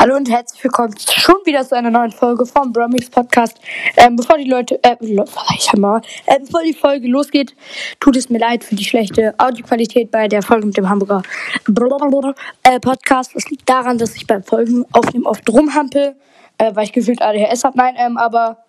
[0.00, 3.60] Hallo und herzlich willkommen schon wieder zu einer neuen Folge vom Bromix Podcast.
[3.98, 7.54] Ähm, bevor die Leute, äh, ich mal, äh, bevor die Folge losgeht,
[8.00, 11.22] tut es mir leid für die schlechte Audioqualität bei der Folge mit dem Hamburger
[12.62, 13.34] äh, Podcast.
[13.34, 16.16] Das liegt daran, dass ich beim Folgen aufnehmen oft rumhampel,
[16.56, 17.76] äh, weil ich gefühlt ADHS habe.
[17.76, 18.64] Nein, ähm, aber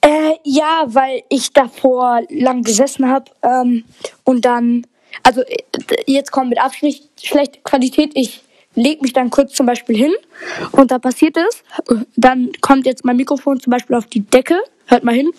[0.00, 3.84] äh, ja, weil ich davor lang gesessen habe ähm,
[4.24, 4.84] und dann,
[5.22, 5.62] also äh,
[6.08, 8.10] jetzt kommt mit Absicht schlechte Qualität.
[8.14, 8.42] Ich
[8.74, 10.12] leg mich dann kurz zum Beispiel hin
[10.72, 11.62] und da passiert es.
[12.16, 15.30] Dann kommt jetzt mein Mikrofon zum Beispiel auf die Decke, hört mal hin.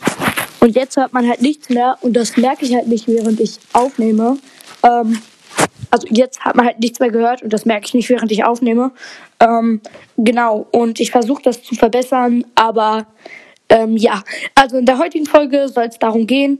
[0.59, 3.57] Und jetzt hört man halt nichts mehr und das merke ich halt nicht, während ich
[3.73, 4.37] aufnehme.
[4.83, 5.19] Ähm,
[5.89, 8.45] also jetzt hat man halt nichts mehr gehört und das merke ich nicht, während ich
[8.45, 8.91] aufnehme.
[9.39, 9.81] Ähm,
[10.17, 13.07] genau, und ich versuche das zu verbessern, aber
[13.69, 14.23] ähm, ja,
[14.53, 16.59] also in der heutigen Folge soll es darum gehen,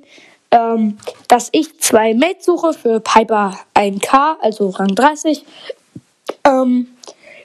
[0.51, 0.97] ähm,
[1.27, 5.45] dass ich zwei Mates suche für Piper 1K, also Rang 30,
[6.43, 6.87] ähm,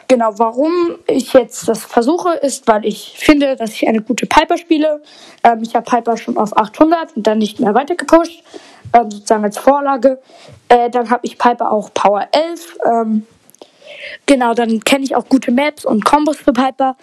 [0.09, 4.57] genau, warum ich jetzt das versuche, ist, weil ich finde, dass ich eine gute Piper
[4.57, 5.03] spiele.
[5.43, 8.43] Ähm, ich habe Piper schon auf 800 und dann nicht mehr weiter gepusht,
[8.93, 10.21] ähm, sozusagen als Vorlage.
[10.69, 12.79] Äh, dann habe ich Piper auch Power 11.
[12.85, 13.27] Ähm,
[14.27, 16.97] genau, dann kenne ich auch gute Maps und Combos für Piper.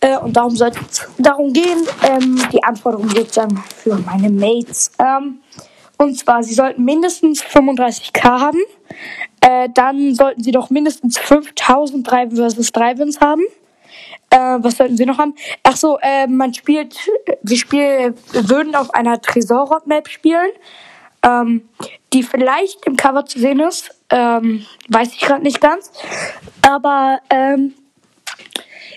[0.00, 4.92] Äh, und darum soll es darum gehen, ähm, die Anforderungen sozusagen für meine Mates.
[4.98, 5.40] Ähm,
[5.98, 8.60] und zwar, sie sollten mindestens 35k haben.
[9.40, 13.42] Äh, dann sollten sie doch mindestens 5000 3 versus 3 Wins haben.
[14.30, 15.34] Äh, was sollten sie noch haben?
[15.62, 16.96] Ach so, äh, man spielt,
[17.42, 20.50] wir spielen, würden auf einer Tresor-Map spielen,
[21.22, 21.68] ähm,
[22.12, 23.90] die vielleicht im Cover zu sehen ist.
[24.10, 25.90] Ähm, weiß ich gerade nicht ganz.
[26.62, 27.74] Aber ähm,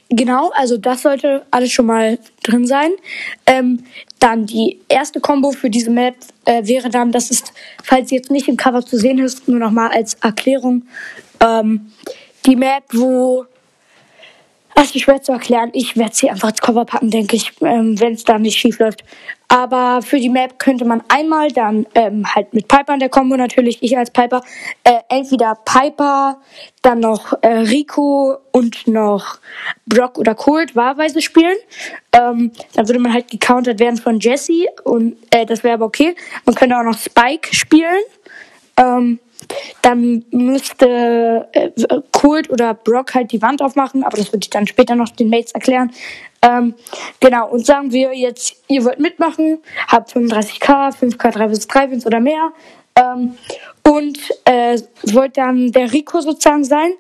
[0.10, 2.92] Genau, also das sollte alles schon mal drin sein.
[3.46, 3.84] Ähm,
[4.20, 7.52] dann die erste Combo für diese Map äh, wäre dann, das ist,
[7.84, 10.84] falls sie jetzt nicht im Cover zu sehen ist, nur nochmal als Erklärung,
[11.40, 11.92] ähm,
[12.46, 13.46] die Map, wo
[14.76, 15.70] das ist schwer zu erklären.
[15.74, 18.80] Ich werde sie einfach ins Cover packen, denke ich, ähm, wenn es da nicht schief
[18.80, 19.04] läuft.
[19.54, 23.38] Aber für die Map könnte man einmal dann ähm, halt mit Piper in der Combo
[23.38, 24.42] natürlich, ich als Piper,
[24.84, 26.42] äh, entweder Piper,
[26.82, 29.38] dann noch äh, Rico und noch
[29.86, 31.56] Brock oder Colt wahlweise spielen.
[32.14, 36.16] Ähm, dann würde man halt gecountert werden von Jesse und äh, das wäre aber okay.
[36.46, 38.02] Man könnte auch noch Spike spielen.
[38.78, 39.20] Ähm,
[39.82, 41.72] dann müsste äh,
[42.12, 45.30] Kult oder Brock halt die Wand aufmachen, aber das würde ich dann später noch den
[45.30, 45.92] Mates erklären.
[46.42, 46.76] Ähm,
[47.20, 52.06] genau, und sagen wir jetzt, ihr wollt mitmachen, habt 35k, 5k, 3 bis 3 Wins
[52.06, 52.52] oder mehr.
[52.96, 53.38] Ähm,
[53.88, 54.80] und äh,
[55.12, 56.94] wollt dann der Rico sozusagen sein,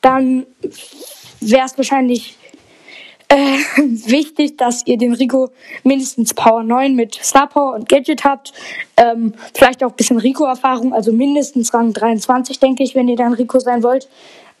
[0.00, 0.46] dann
[1.40, 2.36] wäre es wahrscheinlich
[3.28, 5.50] äh, wichtig, dass ihr den Rico
[5.84, 8.52] mindestens Power 9 mit Star Power und Gadget habt.
[8.96, 13.34] Ähm, vielleicht auch ein bisschen Rico-Erfahrung, also mindestens Rang 23, denke ich, wenn ihr dann
[13.34, 14.08] Rico sein wollt.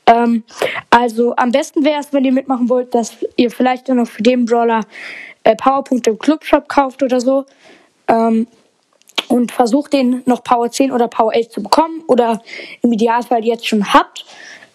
[0.06, 0.44] Ähm,
[0.90, 4.22] also am besten wäre es, wenn ihr mitmachen wollt, dass ihr vielleicht dann noch für
[4.22, 4.80] den Brawler
[5.44, 7.44] äh, Powerpunkte im Clubshop kauft oder so.
[8.06, 8.46] Ähm,
[9.28, 12.42] und versucht den noch Power 10 oder Power 8 zu bekommen oder
[12.82, 14.24] im Idealfall jetzt schon habt,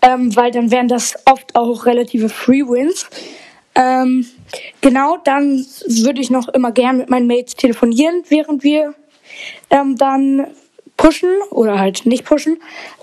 [0.02, 3.10] ähm, weil dann wären das oft auch relative Free Wins.
[3.76, 4.26] Ähm,
[4.82, 8.94] genau, dann würde ich noch immer gern mit meinen Mates telefonieren, während wir
[9.70, 10.48] ähm, dann
[10.98, 12.62] pushen oder halt nicht pushen.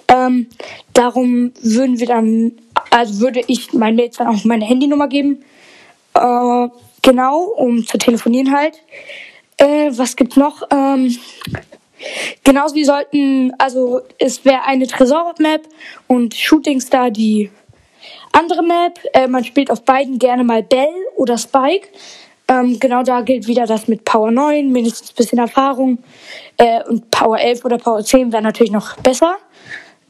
[0.09, 0.47] Ähm,
[0.93, 2.53] darum würden wir dann,
[2.91, 5.45] also würde ich meinen Mates dann auch meine Handynummer geben.
[6.15, 6.69] Äh,
[7.03, 8.81] genau, um zu telefonieren halt.
[9.57, 10.63] Äh, was gibt's noch?
[10.71, 11.17] Ähm,
[12.45, 15.63] genauso wie sollten, also es wäre eine Tresor-Map
[16.07, 17.51] und Shooting Star die
[18.33, 21.89] andere Map, äh, man spielt auf beiden gerne mal Bell oder Spike.
[22.49, 25.99] Ähm, genau da gilt wieder das mit Power 9, mindestens ein bisschen Erfahrung.
[26.57, 29.37] Äh, und Power 11 oder Power 10 wäre natürlich noch besser.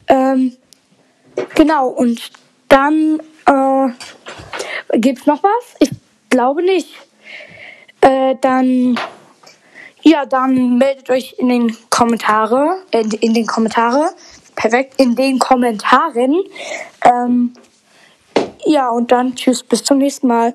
[0.08, 0.56] Ähm,
[1.54, 2.30] genau, und
[2.68, 5.76] dann äh, gibt's noch was?
[5.80, 5.90] Ich
[6.30, 6.88] glaube nicht.
[8.00, 8.98] Äh, dann
[10.02, 14.10] ja, dann meldet euch in den Kommentare, in, in den Kommentare,
[14.56, 16.42] perfekt, in den Kommentaren.
[17.04, 17.52] Ähm,
[18.64, 20.54] ja, und dann tschüss, bis zum nächsten Mal.